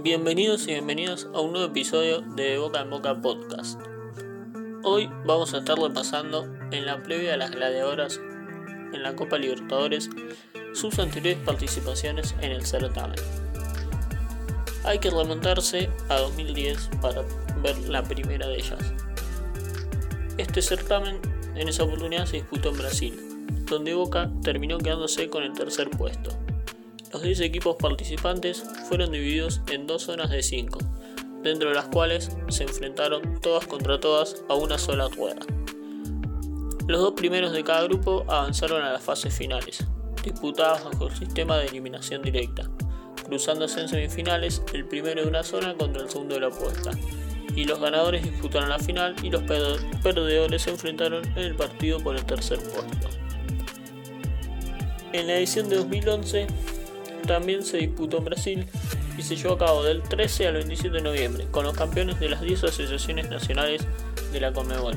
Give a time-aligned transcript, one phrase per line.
[0.00, 3.80] Bienvenidos y bienvenidos a un nuevo episodio de Boca en Boca Podcast.
[4.84, 8.20] Hoy vamos a estar repasando en la previa de las gladiadoras
[8.92, 10.08] en la Copa Libertadores
[10.72, 13.18] sus anteriores participaciones en el certamen.
[14.84, 17.24] Hay que remontarse a 2010 para
[17.60, 18.94] ver la primera de ellas.
[20.36, 21.18] Este certamen
[21.56, 23.20] en esa oportunidad se disputó en Brasil,
[23.64, 26.30] donde Boca terminó quedándose con el tercer puesto.
[27.12, 30.78] Los 10 equipos participantes fueron divididos en dos zonas de 5,
[31.42, 35.40] dentro de las cuales se enfrentaron todas contra todas a una sola rueda.
[36.86, 39.86] Los dos primeros de cada grupo avanzaron a las fases finales,
[40.22, 42.68] disputadas bajo el sistema de eliminación directa,
[43.24, 46.90] cruzándose en semifinales el primero de una zona contra el segundo de la puesta,
[47.54, 52.16] y los ganadores disputaron la final y los perdedores se enfrentaron en el partido por
[52.16, 53.08] el tercer puesto.
[55.12, 56.46] En la edición de 2011
[57.28, 58.66] también se disputó en Brasil
[59.16, 62.28] y se llevó a cabo del 13 al 27 de noviembre con los campeones de
[62.28, 63.86] las 10 asociaciones nacionales
[64.32, 64.96] de la Conmebol,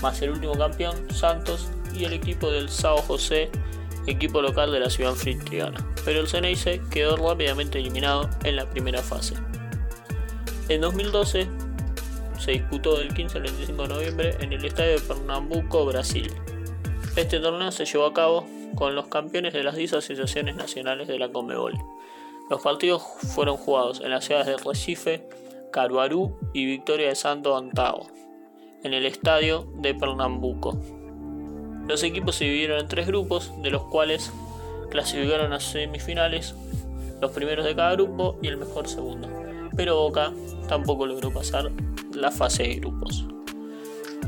[0.00, 3.50] más el último campeón, Santos, y el equipo del Sao José,
[4.06, 5.84] equipo local de la ciudad anfitriona.
[6.04, 9.34] Pero el Ceneice quedó rápidamente eliminado en la primera fase.
[10.68, 11.48] En 2012
[12.38, 16.30] se disputó del 15 al 25 de noviembre en el estadio de Pernambuco, Brasil.
[17.16, 21.18] Este torneo se llevó a cabo con los campeones de las 10 asociaciones nacionales de
[21.18, 21.74] la Conmebol.
[22.50, 23.02] Los partidos
[23.34, 25.28] fueron jugados en las ciudades de Recife,
[25.72, 28.06] Caruaru y Victoria de Santo Antao,
[28.82, 30.78] en el estadio de Pernambuco.
[31.86, 34.32] Los equipos se dividieron en tres grupos, de los cuales
[34.90, 36.54] clasificaron a semifinales
[37.20, 39.28] los primeros de cada grupo y el mejor segundo.
[39.76, 40.32] Pero Boca
[40.68, 41.70] tampoco logró pasar
[42.14, 43.26] la fase de grupos.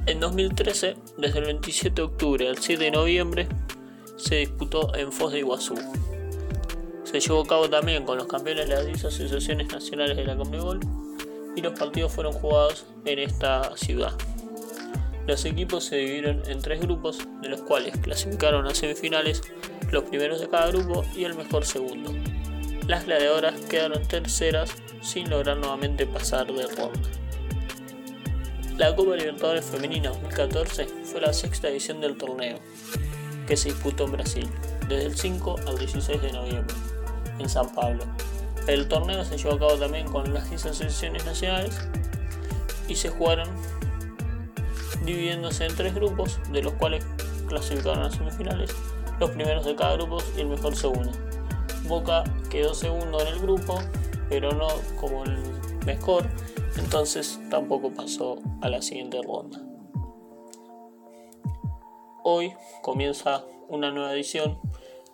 [0.07, 3.49] En 2013, desde el 27 de octubre al 7 de noviembre,
[4.21, 5.75] se disputó en Foz de Iguazú.
[7.05, 10.37] Se llevó a cabo también con los campeones de las 10 asociaciones nacionales de la
[10.37, 10.81] Conmebol
[11.57, 14.13] y los partidos fueron jugados en esta ciudad.
[15.27, 19.43] Los equipos se dividieron en tres grupos, de los cuales clasificaron a semifinales
[19.91, 22.13] los primeros de cada grupo y el mejor segundo.
[22.87, 27.09] Las gladiadoras quedaron terceras sin lograr nuevamente pasar de ronda.
[28.77, 32.59] La Copa Libertadores Femenina 2014 fue la sexta edición del torneo,
[33.51, 34.49] que se disputó en Brasil,
[34.89, 36.73] desde el 5 al 16 de noviembre,
[37.41, 38.05] en San Pablo.
[38.69, 41.77] El torneo se llevó a cabo también con las 10 asociaciones nacionales
[42.87, 43.49] y se jugaron
[45.05, 47.05] dividiéndose en tres grupos, de los cuales
[47.49, 48.71] clasificaron a semifinales
[49.19, 51.11] los primeros de cada grupo y el mejor segundo.
[51.89, 53.81] Boca quedó segundo en el grupo,
[54.29, 54.69] pero no
[55.01, 55.37] como el
[55.85, 56.25] mejor,
[56.77, 59.70] entonces tampoco pasó a la siguiente ronda.
[62.23, 64.61] Hoy comienza una nueva edición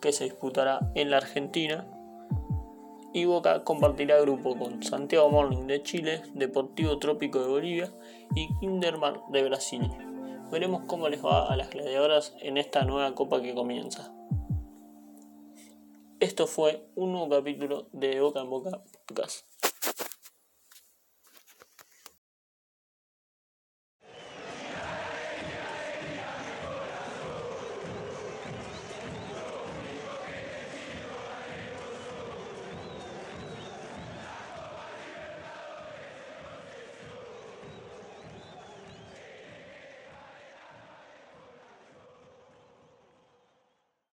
[0.01, 1.87] que se disputará en la Argentina
[3.13, 7.93] y Boca compartirá grupo con Santiago Morning de Chile, Deportivo Trópico de Bolivia
[8.35, 9.89] y Kinderman de Brasil.
[10.51, 14.13] Veremos cómo les va a las gladiadoras en esta nueva copa que comienza.
[16.19, 19.47] Esto fue un nuevo capítulo de Boca en Boca Podcast.